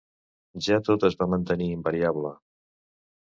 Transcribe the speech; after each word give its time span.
Ja 0.67 0.77
tot 0.87 1.03
és 1.09 1.17
va 1.19 1.27
mantenir 1.33 1.67
invariable. 1.75 2.31